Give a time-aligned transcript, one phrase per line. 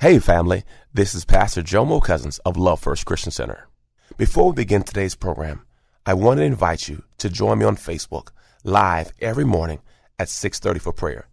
[0.00, 0.64] Hey, family,
[0.94, 3.68] this is Pastor Jomo Cousins of Love First Christian Center.
[4.16, 5.66] Before we begin today's program,
[6.06, 8.28] I want to invite you to join me on Facebook
[8.64, 9.80] live every morning
[10.18, 11.28] at 6:30 for prayer.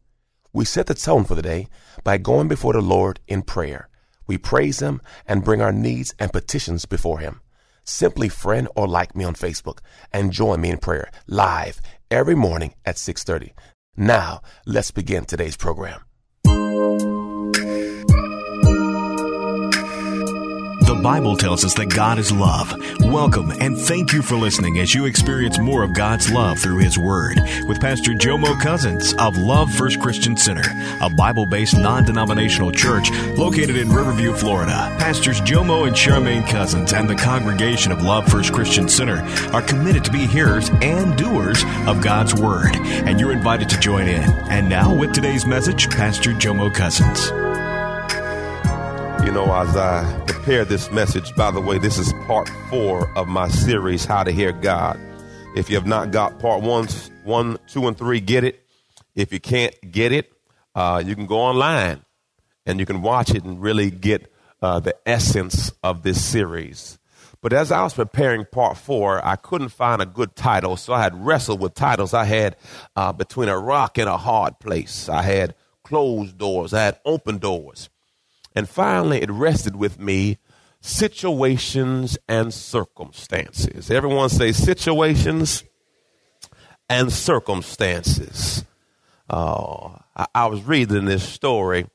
[0.51, 1.69] We set the tone for the day
[2.03, 3.87] by going before the Lord in prayer.
[4.27, 7.39] We praise him and bring our needs and petitions before him.
[7.85, 9.79] Simply friend or like me on Facebook
[10.11, 11.79] and join me in prayer live
[12.11, 13.53] every morning at 6:30.
[13.95, 16.01] Now, let's begin today's program.
[20.87, 22.73] The Bible tells us that God is love.
[23.01, 26.97] Welcome and thank you for listening as you experience more of God's love through His
[26.97, 30.63] Word with Pastor Jomo Cousins of Love First Christian Center,
[31.01, 34.95] a Bible based non denominational church located in Riverview, Florida.
[34.97, 39.17] Pastors Jomo and Charmaine Cousins and the congregation of Love First Christian Center
[39.51, 44.07] are committed to be hearers and doers of God's Word, and you're invited to join
[44.07, 44.23] in.
[44.49, 47.29] And now, with today's message, Pastor Jomo Cousins.
[49.27, 53.27] You know, as I prepare this message, by the way, this is part four of
[53.27, 54.97] my series, How to Hear God.
[55.53, 56.87] If you have not got part one,
[57.25, 58.65] one, two, and three, get it.
[59.15, 60.31] If you can't get it,
[60.75, 62.05] uh, you can go online
[62.65, 64.31] and you can watch it and really get
[64.61, 66.97] uh, the essence of this series.
[67.41, 71.01] But as I was preparing part four, I couldn't find a good title, so I
[71.01, 72.13] had wrestled with titles.
[72.13, 72.55] I had
[72.95, 75.09] uh, between a rock and a hard place.
[75.09, 75.53] I had
[75.83, 76.73] closed doors.
[76.73, 77.89] I had open doors.
[78.57, 80.39] And finally, it rested with me
[80.81, 83.91] situations and circumstances.
[83.91, 85.63] Everyone say situations
[86.89, 88.65] and circumstances.
[89.29, 91.85] Uh, I, I was reading this story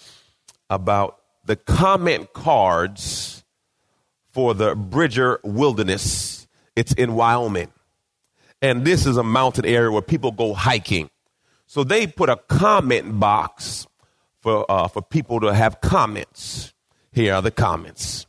[0.70, 3.44] about the comment cards
[4.32, 6.48] for the Bridger Wilderness.
[6.74, 7.70] It's in Wyoming.
[8.60, 11.10] And this is a mountain area where people go hiking.
[11.68, 13.86] So they put a comment box
[14.42, 16.74] for, uh, for people to have comments.
[17.12, 18.26] Here are the comments.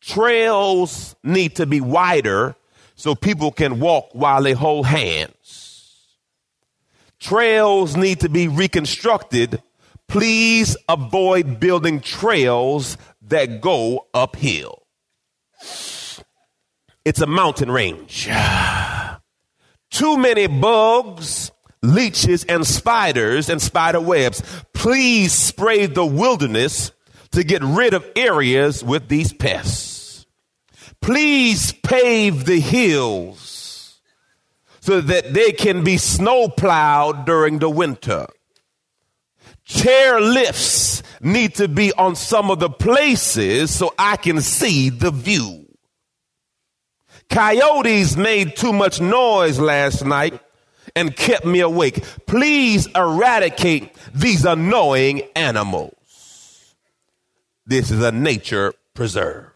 [0.00, 2.54] Trails need to be wider
[2.94, 6.16] so people can walk while they hold hands.
[7.18, 9.62] Trails need to be reconstructed.
[10.06, 14.86] Please avoid building trails that go uphill.
[17.04, 18.28] It's a mountain range.
[19.90, 21.50] Too many bugs
[21.94, 24.42] leeches and spiders and spider webs.
[24.72, 26.92] Please spray the wilderness
[27.32, 30.26] to get rid of areas with these pests.
[31.00, 34.00] Please pave the hills
[34.80, 38.26] so that they can be snow plowed during the winter.
[39.64, 45.10] Chair lifts need to be on some of the places so I can see the
[45.10, 45.66] view.
[47.28, 50.40] Coyotes made too much noise last night
[50.96, 52.02] and kept me awake.
[52.26, 56.74] Please eradicate these annoying animals.
[57.66, 59.52] This is a nature preserve.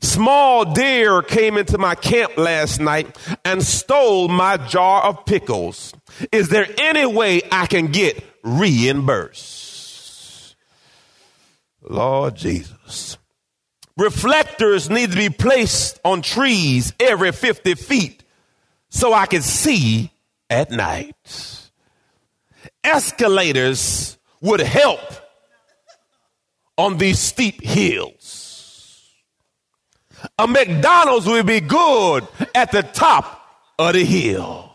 [0.00, 5.94] Small deer came into my camp last night and stole my jar of pickles.
[6.30, 10.56] Is there any way I can get reimbursed?
[11.80, 13.16] Lord Jesus.
[13.96, 18.23] Reflectors need to be placed on trees every 50 feet
[18.94, 20.12] so I could see
[20.48, 21.16] at night.
[22.84, 25.00] Escalators would help
[26.78, 29.10] on these steep hills.
[30.38, 33.44] A McDonald's would be good at the top
[33.80, 34.72] of the hill.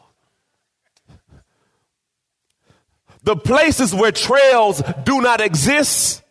[3.23, 6.23] The places where trails do not exist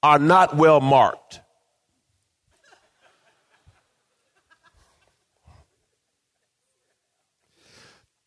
[0.00, 1.40] are not well marked.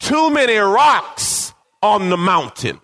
[0.09, 1.53] Too many rocks
[1.83, 2.81] on the mountain.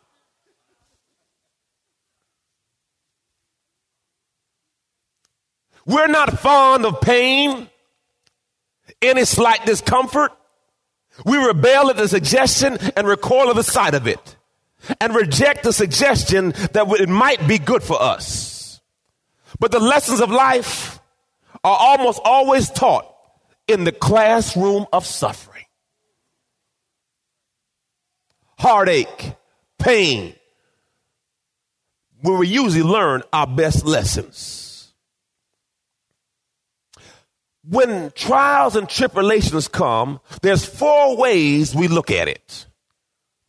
[5.88, 7.68] We're not fond of pain,
[9.01, 10.33] any slight discomfort.
[11.25, 14.36] We rebel at the suggestion and recoil at the sight of it
[15.01, 18.81] and reject the suggestion that it might be good for us.
[19.60, 21.00] But the lessons of life
[21.63, 23.12] are almost always taught
[23.68, 25.55] in the classroom of suffering
[28.66, 29.36] heartache,
[29.78, 30.34] pain,
[32.22, 34.92] where we usually learn our best lessons.
[37.64, 42.66] When trials and tribulations come, there's four ways we look at it.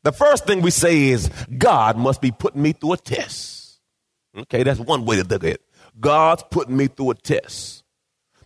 [0.02, 3.80] The first thing we say is, God must be putting me through a test.
[4.36, 5.62] Okay, that's one way to look at it.
[5.98, 7.84] God's putting me through a test.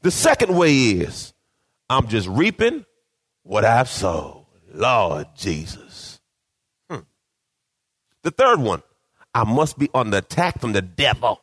[0.03, 1.35] The second way is,
[1.89, 2.85] I'm just reaping
[3.43, 4.47] what I've sowed.
[4.73, 5.90] Lord Jesus.
[8.23, 8.83] The third one,
[9.35, 11.41] I must be under attack from the devil.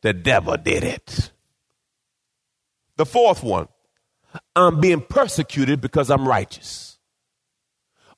[0.00, 1.30] The devil did it.
[2.96, 3.68] The fourth one,
[4.56, 6.98] I'm being persecuted because I'm righteous.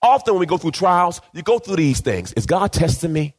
[0.03, 2.33] Often when we go through trials, you go through these things.
[2.35, 3.35] Is God testing me?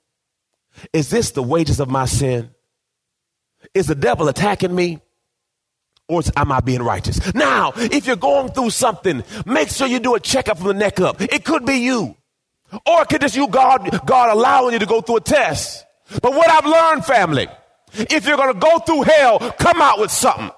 [0.93, 2.49] Is this the wages of my sin?
[3.73, 4.99] Is the devil attacking me?
[6.07, 7.33] Or am I being righteous?
[7.33, 10.99] Now, if you're going through something, make sure you do a checkup from the neck
[10.99, 11.19] up.
[11.19, 12.15] It could be you.
[12.85, 15.85] Or it could just you, God, God allowing you to go through a test.
[16.21, 17.47] But what I've learned, family,
[17.93, 20.51] if you're going to go through hell, come out with something.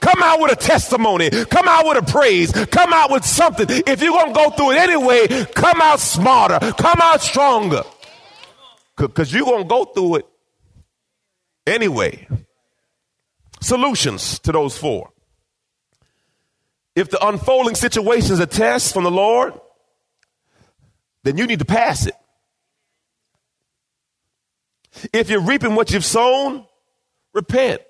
[0.00, 1.30] Come out with a testimony.
[1.30, 2.52] Come out with a praise.
[2.52, 3.66] Come out with something.
[3.68, 6.58] If you're going to go through it anyway, come out smarter.
[6.72, 7.82] Come out stronger.
[8.96, 10.26] Because you're going to go through it
[11.66, 12.26] anyway.
[13.60, 15.10] Solutions to those four.
[16.94, 19.52] If the unfolding situation is a test from the Lord,
[21.24, 22.14] then you need to pass it.
[25.12, 26.64] If you're reaping what you've sown,
[27.32, 27.82] repent.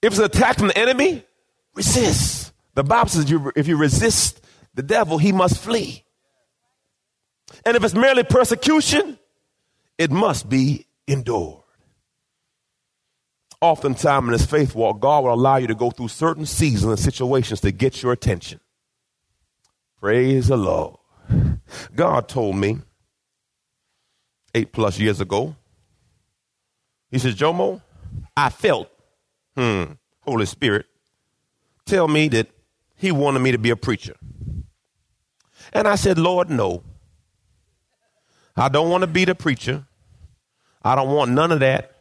[0.00, 1.24] If it's an attack from the enemy,
[1.74, 2.52] resist.
[2.74, 4.40] The Bible says if you resist
[4.74, 6.04] the devil, he must flee.
[7.66, 9.18] And if it's merely persecution,
[9.98, 11.60] it must be endured.
[13.60, 16.98] Oftentimes in this faith walk, God will allow you to go through certain seasons and
[16.98, 18.60] situations to get your attention.
[20.04, 20.98] Praise the Lord.
[21.96, 22.76] God told me
[24.54, 25.56] eight plus years ago,
[27.10, 27.80] He says, Jomo,
[28.36, 28.90] I felt,
[29.56, 29.84] hmm,
[30.20, 30.84] Holy Spirit,
[31.86, 32.48] tell me that
[32.96, 34.14] He wanted me to be a preacher.
[35.72, 36.82] And I said, Lord, no.
[38.58, 39.86] I don't want to be the preacher.
[40.82, 41.96] I don't want none of that.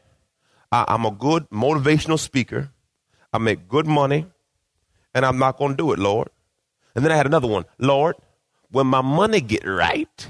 [0.73, 2.69] I, I'm a good motivational speaker.
[3.31, 4.25] I make good money,
[5.13, 6.27] and I'm not going to do it, Lord.
[6.95, 7.65] And then I had another one.
[7.79, 8.15] Lord,
[8.69, 10.27] when my money get right,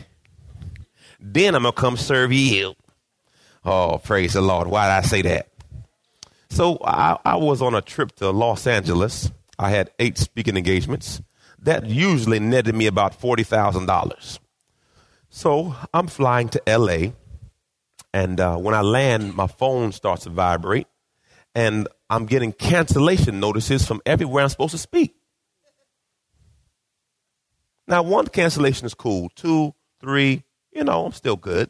[1.19, 2.75] then I'm to come serve you.
[3.65, 4.68] Oh, praise the Lord.
[4.68, 5.48] Why did I say that?
[6.50, 9.31] So I, I was on a trip to Los Angeles.
[9.57, 11.21] I had eight speaking engagements.
[11.60, 14.39] That usually netted me about $40,000.
[15.30, 17.13] So I'm flying to LA.
[18.13, 20.88] And uh, when I land, my phone starts to vibrate.
[21.56, 25.15] And I'm getting cancellation notices from everywhere I'm supposed to speak.
[27.88, 29.30] Now, one cancellation is cool.
[29.36, 31.70] Two, three, you know, I'm still good.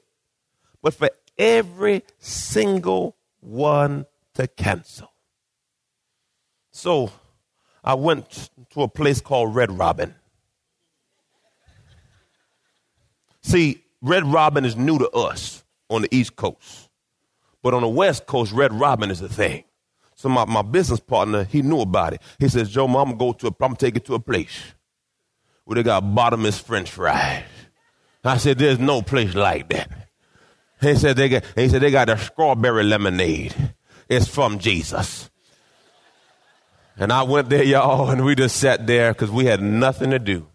[0.82, 4.06] But for every single one
[4.36, 5.12] to cancel.
[6.72, 7.12] So
[7.84, 10.16] I went to a place called Red Robin.
[13.42, 16.90] See, Red Robin is new to us on the East Coast.
[17.62, 19.64] But on the West Coast, Red Robin is a thing.
[20.16, 22.22] So my, my business partner, he knew about it.
[22.40, 24.74] He says, Joe, I'm gonna go to a, I'm gonna take it to a place
[25.66, 27.44] where they got bottomless French fries.
[28.24, 29.92] I said, there's no place like that.
[30.82, 33.54] He said they got, he said they got a strawberry lemonade.
[34.10, 35.30] It's from Jesus.
[36.98, 40.20] And I went there, y'all, and we just sat there because we had nothing to
[40.20, 40.48] do.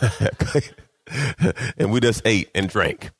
[1.78, 3.10] and we just ate and drank.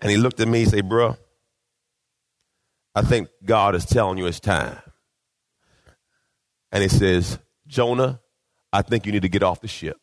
[0.00, 1.16] And he looked at me and said, Bro,
[2.94, 4.78] I think God is telling you it's time.
[6.70, 8.20] And he says, Jonah,
[8.72, 9.96] I think you need to get off the ship.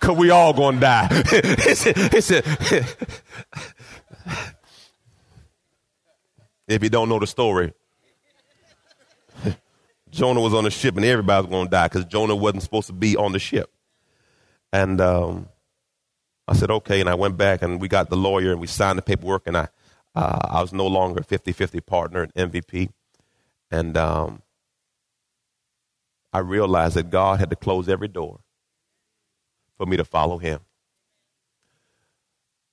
[0.00, 1.08] Cause we all gonna die.
[1.64, 2.44] he said, he said
[6.68, 7.72] if you don't know the story,
[10.10, 12.92] Jonah was on the ship and everybody was gonna die because Jonah wasn't supposed to
[12.92, 13.70] be on the ship.
[14.72, 15.48] And um,
[16.48, 17.00] I said, okay.
[17.00, 19.56] And I went back and we got the lawyer and we signed the paperwork and
[19.56, 19.68] I,
[20.14, 22.90] uh, I was no longer a 50-50 partner at MVP.
[23.70, 24.42] And um,
[26.34, 28.40] I realized that God had to close every door
[29.78, 30.58] for me to follow him.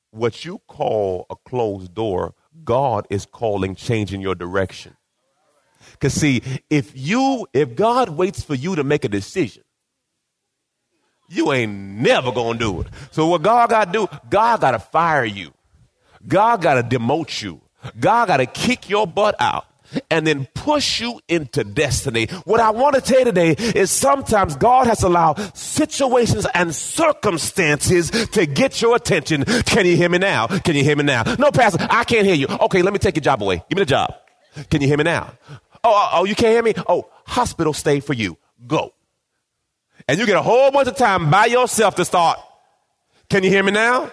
[0.09, 2.33] What you call a closed door,
[2.65, 4.97] God is calling changing your direction.
[5.91, 6.41] Because see,
[6.71, 9.63] if you, if God waits for you to make a decision,
[11.29, 12.87] you ain't never gonna do it.
[13.11, 15.53] So what God gotta do, God gotta fire you.
[16.27, 17.61] God gotta demote you.
[17.99, 19.67] God gotta kick your butt out
[20.09, 22.25] and then push you into destiny.
[22.45, 28.11] What I want to tell you today is sometimes God has allowed situations and circumstances
[28.11, 29.43] to get your attention.
[29.45, 30.47] Can you hear me now?
[30.47, 31.23] Can you hear me now?
[31.37, 32.47] No, Pastor, I can't hear you.
[32.47, 33.63] Okay, let me take your job away.
[33.69, 34.13] Give me the job.
[34.69, 35.33] Can you hear me now?
[35.49, 36.73] Oh, oh, oh you can't hear me?
[36.87, 38.37] Oh, hospital stay for you.
[38.67, 38.93] Go.
[40.07, 42.39] And you get a whole bunch of time by yourself to start.
[43.29, 44.11] Can you hear me now?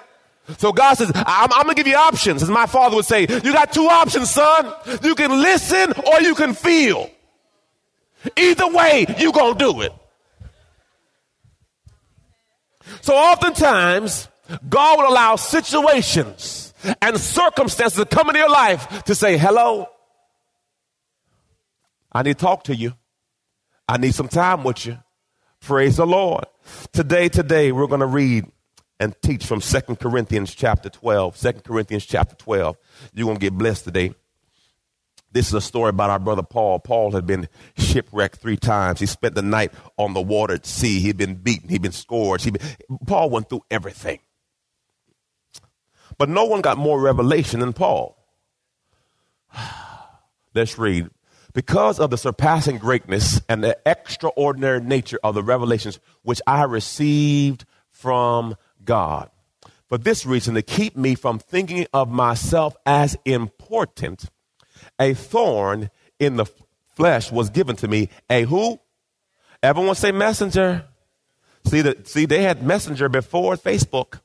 [0.57, 2.43] So God says, I'm, I'm, gonna give you options.
[2.43, 4.73] As my father would say, you got two options, son.
[5.02, 7.11] You can listen or you can feel.
[8.37, 9.93] Either way, you gonna do it.
[13.02, 14.28] So oftentimes,
[14.69, 19.88] God will allow situations and circumstances to come into your life to say, hello,
[22.11, 22.95] I need to talk to you.
[23.88, 24.99] I need some time with you.
[25.61, 26.45] Praise the Lord.
[26.93, 28.47] Today, today, we're going to read
[29.00, 31.38] and teach from Second Corinthians chapter 12.
[31.38, 32.76] 2 Corinthians chapter 12.
[33.14, 34.14] You're going to get blessed today.
[35.31, 36.78] This is a story about our brother Paul.
[36.78, 38.99] Paul had been shipwrecked three times.
[38.99, 41.00] He spent the night on the watered sea.
[41.00, 41.69] He'd been beaten.
[41.69, 42.45] He'd been scourged.
[42.45, 44.21] He'd been, Paul went through everything.
[46.17, 48.17] But no one got more revelation than Paul.
[50.55, 51.11] Let's read.
[51.52, 57.64] Because of the surpassing greatness and the extraordinary nature of the revelations which I received
[57.90, 58.57] from
[58.88, 59.28] God.
[59.87, 64.25] For this reason, to keep me from thinking of myself as important,
[64.99, 66.47] a thorn in the
[66.97, 68.09] flesh was given to me.
[68.30, 68.80] A who?
[69.62, 70.87] Everyone say messenger.
[71.66, 74.21] See, the, see, they had messenger before Facebook.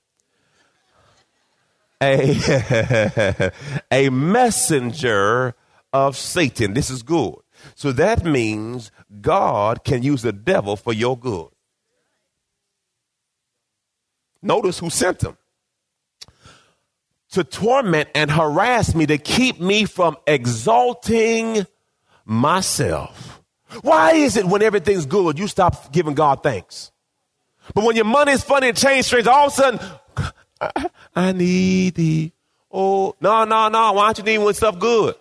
[2.01, 3.51] A,
[3.91, 5.55] a messenger
[5.91, 6.73] of Satan.
[6.73, 7.35] This is good.
[7.75, 11.52] So that means God can use the devil for your good.
[14.43, 15.37] Notice who sent them
[17.31, 21.65] to torment and harass me, to keep me from exalting
[22.25, 23.41] myself.
[23.81, 26.91] Why is it when everything's good, you stop giving God thanks?
[27.73, 29.79] But when your money's funny and change strange, all of a sudden,
[30.61, 32.33] I, I need thee.
[32.71, 33.93] Oh, no, no, no.
[33.93, 35.15] Why don't you need when stuff good?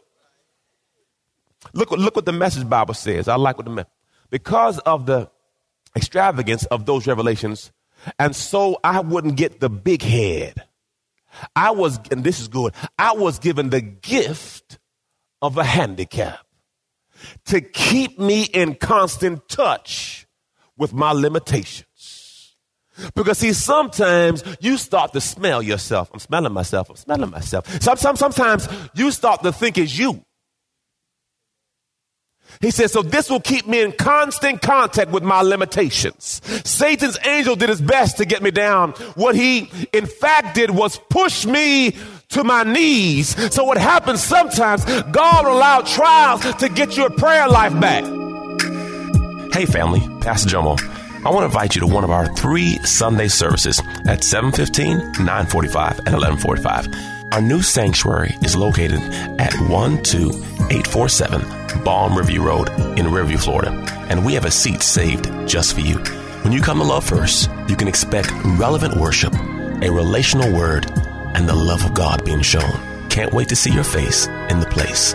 [1.72, 3.28] Look, look what the message Bible says.
[3.28, 3.86] I like what the
[4.30, 5.30] because of the
[5.94, 7.70] extravagance of those revelations,
[8.18, 10.62] and so I wouldn't get the big head.
[11.56, 14.78] I was, and this is good, I was given the gift
[15.40, 16.40] of a handicap
[17.46, 20.26] to keep me in constant touch
[20.76, 22.56] with my limitations.
[23.14, 26.10] Because see, sometimes you start to smell yourself.
[26.12, 26.90] I'm smelling myself.
[26.90, 27.66] I'm smelling myself.
[27.82, 30.24] Sometimes, sometimes you start to think it's you.
[32.60, 36.40] He says, so this will keep me in constant contact with my limitations.
[36.64, 38.92] Satan's angel did his best to get me down.
[39.14, 41.96] What he in fact did was push me
[42.30, 43.36] to my knees.
[43.54, 48.04] So what happens sometimes, God will allow trials to get your prayer life back.
[49.52, 50.78] Hey family, Pastor Jomo.
[51.24, 55.98] I want to invite you to one of our three Sunday services at 715, 945,
[55.98, 56.88] and 1145.
[57.32, 59.00] Our new sanctuary is located
[59.38, 59.52] at
[60.72, 63.70] 12847 Balm Riverview Road in Riverview, Florida,
[64.08, 65.98] and we have a seat saved just for you.
[66.42, 70.90] When you come to Love First, you can expect relevant worship, a relational word,
[71.34, 72.72] and the love of God being shown.
[73.10, 75.14] Can't wait to see your face in the place.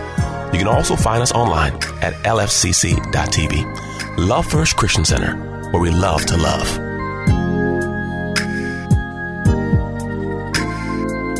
[0.53, 4.17] You can also find us online at lfcc.tv.
[4.17, 5.35] Love First Christian Center,
[5.71, 6.79] where we love to love.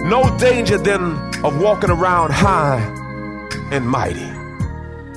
[0.03, 3.06] No danger then of walking around high
[3.71, 4.29] and mighty.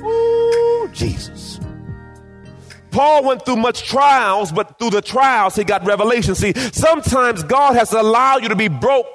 [0.03, 1.61] Ooh, Jesus.
[2.91, 6.35] Paul went through much trials, but through the trials, he got revelation.
[6.35, 9.07] See, sometimes God has allowed you to be broke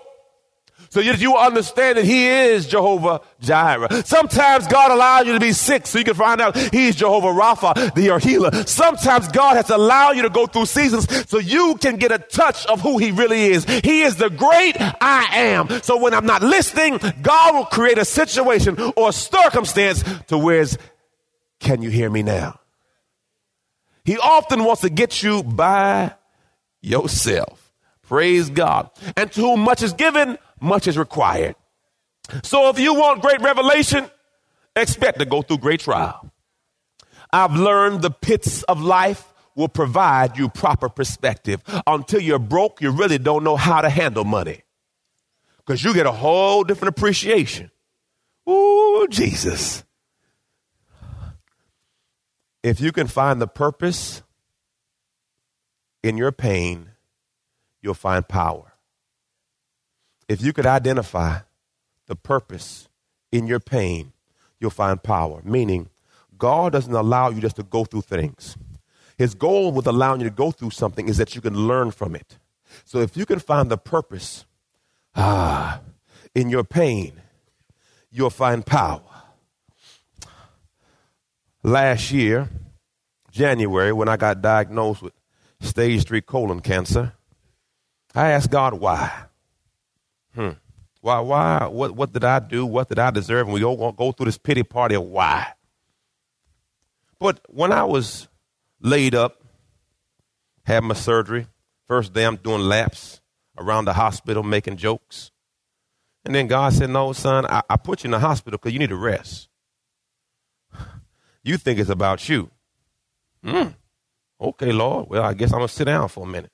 [0.90, 4.04] so that you understand that He is Jehovah Jireh.
[4.04, 7.94] Sometimes God allows you to be sick so you can find out He's Jehovah Rapha,
[7.94, 8.52] the healer.
[8.66, 12.66] Sometimes God has allowed you to go through seasons so you can get a touch
[12.68, 13.66] of who He really is.
[13.66, 15.70] He is the great I am.
[15.82, 20.66] So when I'm not listening, God will create a situation or a circumstance to where
[21.60, 22.60] can you hear me now?
[24.04, 26.14] He often wants to get you by
[26.82, 27.74] yourself.
[28.04, 28.90] Praise God.
[29.18, 31.56] And to whom much is given, much is required.
[32.44, 34.10] So if you want great revelation,
[34.76, 36.32] expect to go through great trial.
[37.32, 41.62] I've learned the pits of life will provide you proper perspective.
[41.88, 44.62] Until you're broke, you really don't know how to handle money.
[45.58, 47.72] Because you get a whole different appreciation.
[48.50, 49.84] Ooh, Jesus.
[52.64, 54.22] If you can find the purpose
[56.04, 56.92] in your pain,
[57.82, 58.75] you'll find power
[60.28, 61.40] if you could identify
[62.08, 62.90] the purpose
[63.32, 64.14] in your pain,
[64.60, 65.42] you'll find power.
[65.44, 65.90] Meaning,
[66.38, 68.58] God doesn't allow you just to go through things.
[69.18, 72.16] His goal with allowing you to go through something is that you can learn from
[72.16, 72.38] it.
[72.84, 74.46] So if you can find the purpose
[75.16, 75.80] ah,
[76.34, 77.22] in your pain,
[78.12, 79.02] you'll find power.
[81.64, 82.50] Last year,
[83.32, 85.14] January, when I got diagnosed with
[85.62, 87.14] stage three colon cancer,
[88.14, 89.26] I asked God why.
[90.36, 90.50] Hmm.
[91.02, 91.20] Why?
[91.20, 91.68] Why?
[91.68, 91.96] What?
[91.96, 92.66] What did I do?
[92.66, 93.48] What did I deserve?
[93.48, 95.54] And we all go through this pity party of why.
[97.20, 98.28] But when I was
[98.82, 99.42] laid up,
[100.64, 101.48] had my surgery,
[101.88, 103.22] first day I'm doing laps
[103.58, 105.32] around the hospital making jokes.
[106.26, 108.80] And then God said, No, son, I, I put you in the hospital because you
[108.80, 109.48] need to rest.
[111.44, 112.50] You think it's about you.
[113.44, 113.70] Hmm.
[114.42, 115.08] Okay, Lord.
[115.10, 116.52] Well, I guess I'm going to sit down for a minute.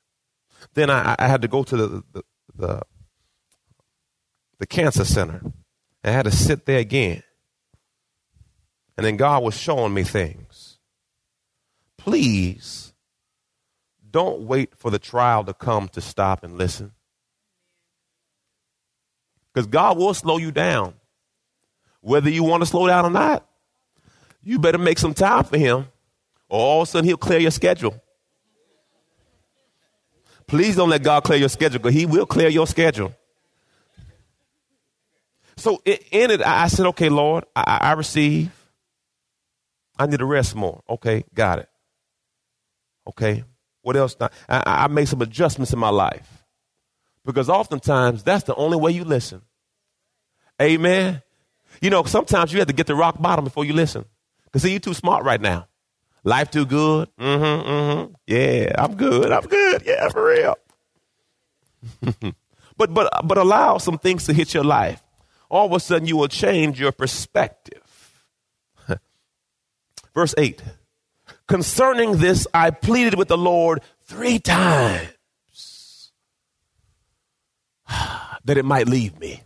[0.74, 2.24] Then I, I had to go to the, the,
[2.54, 2.82] the,
[4.62, 5.42] the cancer center.
[6.04, 7.24] I had to sit there again.
[8.96, 10.78] And then God was showing me things.
[11.98, 12.94] Please
[14.12, 16.92] don't wait for the trial to come to stop and listen.
[19.52, 20.94] Because God will slow you down.
[22.02, 23.44] Whether you want to slow down or not,
[24.44, 25.88] you better make some time for Him,
[26.50, 28.00] or all of a sudden He'll clear your schedule.
[30.46, 33.16] Please don't let God clear your schedule because He will clear your schedule.
[35.58, 38.52] So in it, I said, okay, Lord, I, I receive.
[39.98, 40.82] I need to rest more.
[40.90, 41.70] Okay, got it.
[43.08, 43.44] Okay,
[43.82, 44.16] what else?
[44.20, 46.44] I, I made some adjustments in my life
[47.26, 49.42] because oftentimes that's the only way you listen.
[50.62, 51.22] Amen.
[51.82, 54.06] You know, sometimes you have to get to rock bottom before you listen.
[54.46, 55.68] Because see, you're too smart right now.
[56.24, 57.10] Life too good.
[57.20, 58.14] Mm-hmm, mm-hmm.
[58.28, 59.32] Yeah, I'm good.
[59.32, 59.84] I'm good.
[59.86, 60.56] Yeah, for real.
[62.78, 65.02] but but but allow some things to hit your life.
[65.52, 68.24] All of a sudden you will change your perspective.
[70.16, 70.64] Verse 8.
[71.46, 75.10] Concerning this, I pleaded with the Lord three times
[78.46, 79.44] that it might leave me.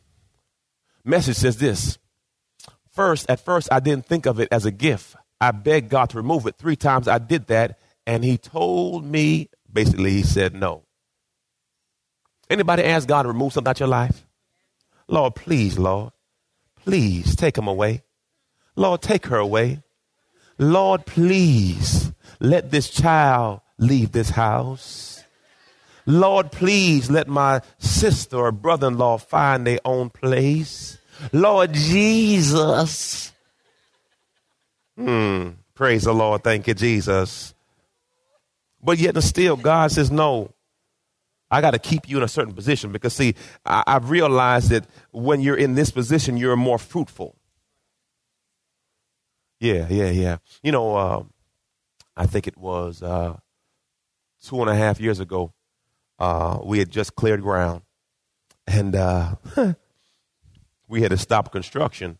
[1.03, 1.97] Message says this.
[2.91, 5.15] First, at first, I didn't think of it as a gift.
[5.41, 6.55] I begged God to remove it.
[6.55, 10.83] Three times I did that, and He told me, basically, He said no.
[12.47, 14.24] Anybody ask God to remove something out your life?
[15.07, 16.11] Lord, please, Lord,
[16.75, 18.03] please take him away.
[18.75, 19.83] Lord, take her away.
[20.57, 25.23] Lord, please let this child leave this house.
[26.05, 30.97] Lord, please let my sister or brother in law find their own place.
[31.31, 33.31] Lord Jesus.
[34.95, 35.49] Hmm.
[35.73, 36.43] Praise the Lord.
[36.43, 37.53] Thank you, Jesus.
[38.81, 40.51] But yet and still, God says, no,
[41.55, 43.33] I got to keep you in a certain position because, see,
[43.65, 47.37] I, have realized that when you're in this position, you're more fruitful.
[49.61, 50.37] Yeah, yeah, yeah.
[50.63, 51.23] You know, uh,
[52.17, 53.37] I think it was uh,
[54.43, 55.53] two and a half years ago,
[56.19, 57.83] uh, we had just cleared ground.
[58.67, 59.35] And uh,
[60.89, 62.17] we had to stop construction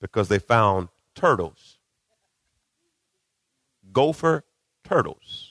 [0.00, 1.76] because they found turtles,
[3.92, 4.44] gopher
[4.82, 5.50] turtles,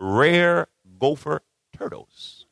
[0.00, 0.68] rare
[0.98, 1.42] gopher
[1.78, 2.46] turtles.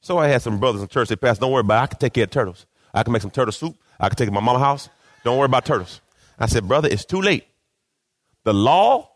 [0.00, 1.82] So I had some brothers in church say, Pastor, don't worry about it.
[1.82, 2.66] I can take care of turtles.
[2.92, 3.76] I can make some turtle soup.
[4.00, 4.88] I can take it to my mama's house.
[5.24, 6.00] Don't worry about turtles.
[6.38, 7.46] I said, brother, it's too late.
[8.44, 9.10] The law,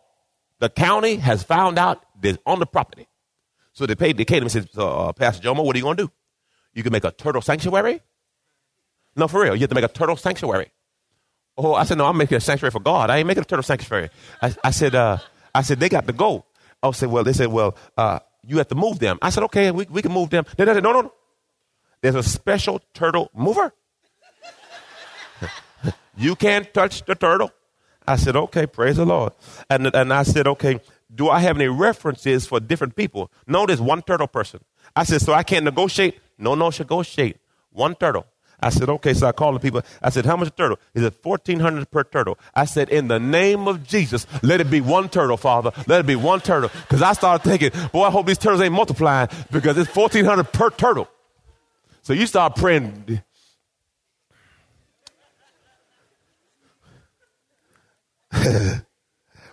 [0.60, 3.08] the county has found out they're on the property.
[3.72, 6.04] So they paid, they came and said, uh, Pastor Jomo, what are you going to
[6.04, 6.12] do?
[6.72, 8.00] You can make a turtle sanctuary?
[9.16, 9.54] No, for real.
[9.54, 10.70] You have to make a turtle sanctuary.
[11.58, 13.10] Oh, I said, no, I'm making a sanctuary for God.
[13.10, 14.10] I ain't making a turtle sanctuary.
[14.40, 15.18] I, I said, uh,
[15.54, 16.44] I said, they got to go.
[16.82, 19.18] I said, well, they said, well, uh, you have to move them.
[19.20, 20.44] I said, okay, we, we can move them.
[20.56, 21.12] They said, no, no, no.
[22.00, 23.72] There's a special turtle mover.
[26.16, 27.50] you can't touch the turtle.
[28.06, 29.32] I said, okay, praise the Lord.
[29.68, 30.80] And, and I said, okay,
[31.12, 33.32] do I have any references for different people?
[33.46, 34.60] No, there's one turtle person.
[34.94, 36.20] I said, so I can't negotiate?
[36.38, 37.38] No, no, negotiate.
[37.70, 38.26] One turtle.
[38.60, 39.12] I said, okay.
[39.14, 39.82] So I called the people.
[40.02, 40.78] I said, how much a turtle?
[40.94, 42.38] He said, 1400 per turtle.
[42.54, 45.72] I said, in the name of Jesus, let it be one turtle, Father.
[45.86, 46.70] Let it be one turtle.
[46.82, 50.70] Because I started thinking, boy, I hope these turtles ain't multiplying because it's 1400 per
[50.70, 51.08] turtle.
[52.02, 53.20] So you start praying.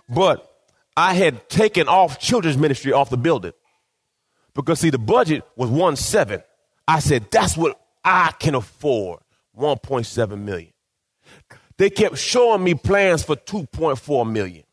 [0.10, 0.50] but
[0.96, 3.54] I had taken off children's ministry off the building
[4.54, 6.44] because see the budget was one seven.
[6.88, 9.20] I said that's what I can afford
[9.58, 10.72] 1.7 million.
[11.78, 14.64] They kept showing me plans for 2.4 million.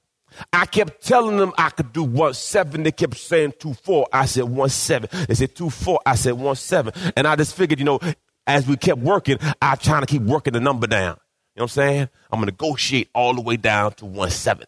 [0.53, 2.83] I kept telling them I could do one seven.
[2.83, 4.07] They kept saying two four.
[4.13, 5.09] I said one seven.
[5.29, 6.01] They said two four.
[6.07, 6.93] I said one seven.
[7.17, 7.99] And I just figured, you know,
[8.47, 11.17] as we kept working, I trying to keep working the number down.
[11.55, 12.09] You know what I'm saying?
[12.31, 14.67] I'm to negotiate all the way down to one seven.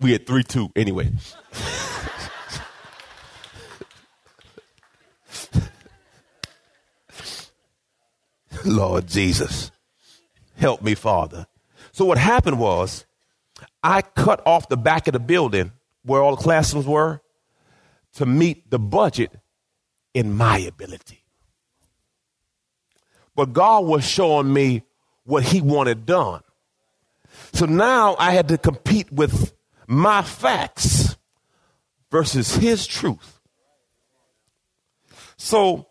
[0.00, 1.10] We at three two anyway.
[8.64, 9.70] Lord Jesus,
[10.56, 11.46] help me, Father.
[11.92, 13.04] So what happened was,
[13.82, 15.72] I cut off the back of the building
[16.04, 17.20] where all the classrooms were
[18.14, 19.32] to meet the budget
[20.14, 21.24] in my ability.
[23.34, 24.82] But God was showing me
[25.24, 26.42] what He wanted done.
[27.52, 29.52] So now I had to compete with
[29.86, 31.16] my facts
[32.10, 33.40] versus His truth.
[35.36, 35.87] So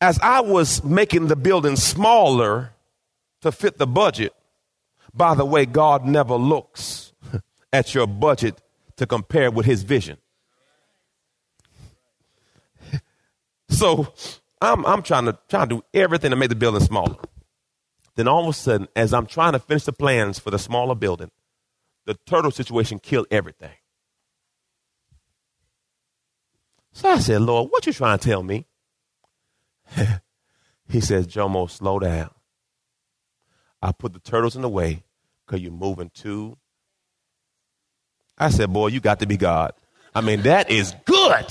[0.00, 2.72] as I was making the building smaller
[3.42, 4.32] to fit the budget,
[5.14, 7.12] by the way, God never looks
[7.72, 8.60] at your budget
[8.96, 10.18] to compare with his vision.
[13.68, 14.12] so
[14.60, 17.16] I'm, I'm trying to trying to do everything to make the building smaller.
[18.16, 20.94] Then all of a sudden, as I'm trying to finish the plans for the smaller
[20.94, 21.30] building,
[22.06, 23.72] the turtle situation killed everything.
[26.92, 28.66] So I said, Lord, what you trying to tell me?
[30.88, 32.30] He says, Jomo, slow down.
[33.82, 35.04] I put the turtles in the way
[35.46, 36.56] because you're moving too.
[38.36, 39.72] I said, boy, you got to be God.
[40.14, 41.46] I mean, that is good.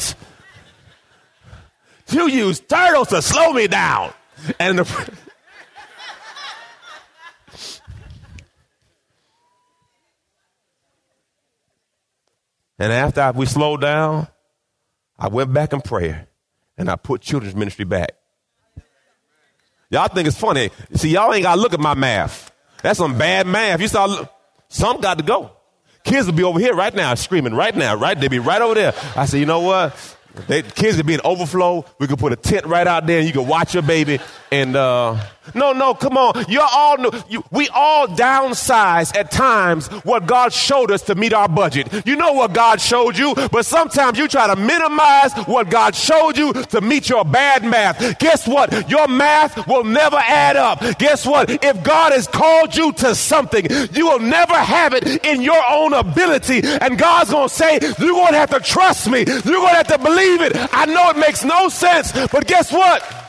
[2.12, 4.12] You use turtles to slow me down.
[4.60, 5.17] And the.
[12.80, 14.28] and after we slowed down,
[15.17, 16.28] I went back in prayer
[16.78, 18.19] and I put children's ministry back.
[19.91, 20.69] Y'all think it's funny.
[20.93, 22.52] See, y'all ain't got to look at my math.
[22.84, 23.82] That's some bad math.
[23.82, 24.25] You saw,
[24.67, 25.52] some got to go.
[26.04, 28.19] Kids will be over here right now, screaming right now, right?
[28.19, 28.93] They'll be right over there.
[29.15, 30.15] I said, you know what?
[30.47, 31.86] They, kids will be in overflow.
[31.99, 34.19] We could put a tent right out there and you can watch your baby.
[34.52, 35.17] And, uh,
[35.54, 36.46] no, no, come on.
[36.48, 36.98] You're all,
[37.30, 42.06] you, we all downsize at times what God showed us to meet our budget.
[42.06, 46.38] You know what God showed you, but sometimes you try to minimize what God showed
[46.38, 48.20] you to meet your bad math.
[48.20, 48.90] Guess what?
[48.90, 50.80] Your math will never add up.
[50.98, 51.50] Guess what?
[51.64, 55.94] If God has called you to something, you will never have it in your own
[55.94, 56.62] ability.
[56.64, 59.20] And God's going to say, you're going to have to trust me.
[59.20, 60.54] You're going to have to believe it.
[60.74, 63.29] I know it makes no sense, but guess what?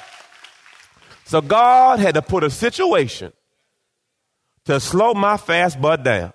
[1.30, 3.32] So God had to put a situation
[4.64, 6.32] to slow my fast butt down.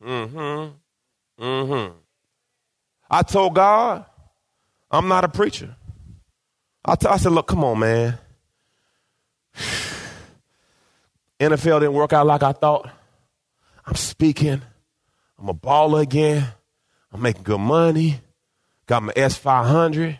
[0.00, 1.42] Mm-hmm.
[1.44, 1.96] Mm-hmm.
[3.10, 4.04] I told God,
[4.88, 5.74] I'm not a preacher.
[6.84, 8.18] I, t- I said, look, come on, man.
[11.40, 12.88] NFL didn't work out like I thought.
[13.84, 14.62] I'm speaking.
[15.40, 16.46] I'm a baller again.
[17.12, 18.20] I'm making good money.
[18.86, 20.18] Got my S500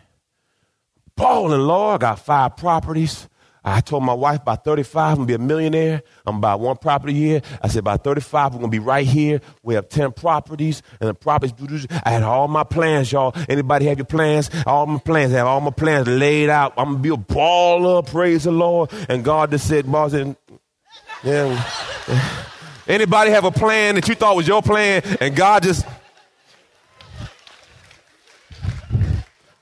[1.15, 2.03] balling, Lord.
[2.03, 3.27] I got five properties.
[3.65, 6.03] I told my wife by 35, I'm gonna be a millionaire.
[6.25, 7.41] I'm buy one property here.
[7.61, 9.39] I said by 35, we're gonna be right here.
[9.63, 11.87] We have 10 properties and the properties.
[12.03, 13.33] I had all my plans, y'all.
[13.47, 14.49] Anybody have your plans?
[14.65, 15.33] All my plans.
[15.33, 16.73] I have all my plans laid out.
[16.77, 18.91] I'm gonna be a baller, praise the Lord.
[19.07, 20.35] And God just said, boss, and
[21.23, 21.63] yeah.
[22.87, 25.85] Anybody have a plan that you thought was your plan and God just.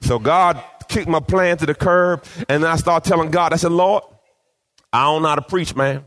[0.02, 0.62] So God
[0.92, 4.04] kicked my plan to the curb, and then I started telling God, I said, Lord,
[4.94, 6.04] I don't know how to preach, man.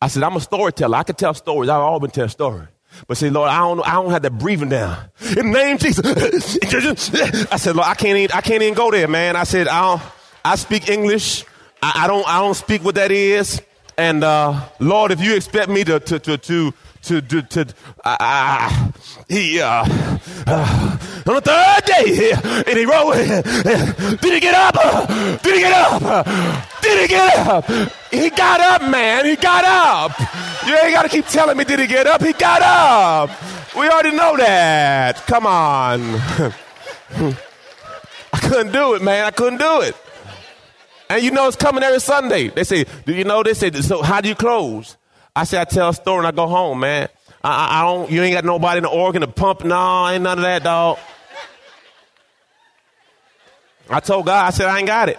[0.00, 0.96] I said, I'm a storyteller.
[0.96, 1.68] I can tell stories.
[1.68, 2.68] I've always been telling stories.
[3.06, 5.10] But see, Lord, I don't, I don't have that breathing down.
[5.36, 7.46] In the name of Jesus.
[7.52, 9.36] I said, Lord, I can't even, I can't even go there, man.
[9.36, 10.02] I said, I don't,
[10.44, 11.44] I speak English.
[11.82, 13.60] I, I don't, I don't speak what that is.
[13.98, 18.16] And, uh, Lord, if you expect me to, to, to, to, to, to, to uh,
[18.18, 18.90] uh,
[19.28, 19.84] he, uh,
[20.46, 22.32] uh, on the third day,
[22.66, 24.18] and he rose.
[24.20, 25.42] Did he get up?
[25.42, 26.26] Did he get up?
[26.80, 27.64] Did he get up?
[28.10, 29.24] He got up, man.
[29.26, 30.18] He got up.
[30.66, 32.22] You ain't got to keep telling me, did he get up?
[32.22, 33.30] He got up.
[33.76, 35.16] We already know that.
[35.26, 36.00] Come on.
[38.32, 39.24] I couldn't do it, man.
[39.24, 39.96] I couldn't do it.
[41.10, 42.48] And you know it's coming every Sunday.
[42.48, 43.42] They say, do you know?
[43.42, 44.96] They say, so how do you close?
[45.34, 47.08] I say I tell a story and I go home, man.
[47.42, 48.10] I, I, don't.
[48.10, 49.64] You ain't got nobody in the organ to pump.
[49.64, 50.98] No, ain't none of that, dog.
[53.90, 55.18] I told God, I said I ain't got it.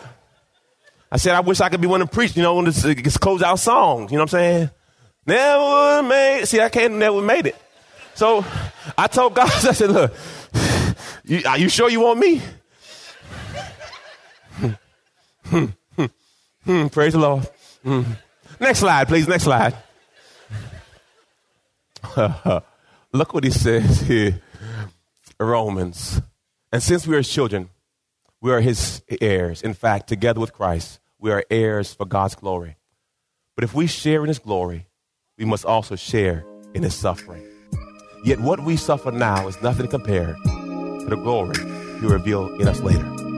[1.11, 2.35] I said I wish I could be one to preach.
[2.35, 4.11] You know, when it's, it's close out songs.
[4.11, 4.69] You know what I'm saying?
[5.25, 6.45] Never made.
[6.45, 7.55] See, I can't never made it.
[8.15, 8.45] So
[8.97, 10.13] I told God, I said, look,
[11.23, 12.41] you, are you sure you want me?
[16.91, 17.47] Praise the Lord.
[18.59, 19.27] Next slide, please.
[19.27, 19.75] Next slide.
[23.11, 24.41] Look what he says here,
[25.39, 26.21] Romans.
[26.71, 27.69] And since we are children,
[28.41, 29.61] we are his heirs.
[29.61, 32.77] In fact, together with Christ, we are heirs for God's glory.
[33.55, 34.87] But if we share in his glory,
[35.37, 37.43] we must also share in his suffering.
[38.23, 41.57] Yet what we suffer now is nothing compared to the glory
[41.99, 43.28] he will reveal in us later.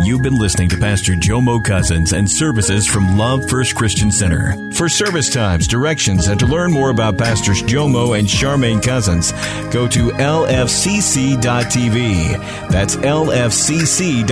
[0.00, 4.54] You've been listening to Pastor Jomo Cousins and services from Love First Christian Center.
[4.72, 9.32] For service times, directions, and to learn more about Pastors Jomo and Charmaine Cousins,
[9.72, 11.38] go to lfcc.tv.
[12.70, 14.28] That's lfcc.tv.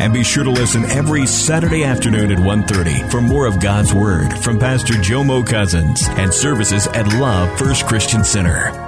[0.00, 4.32] And be sure to listen every Saturday afternoon at 1.30 for more of God's Word
[4.38, 8.85] from Pastor Jomo Cousins and services at Love First Christian Center.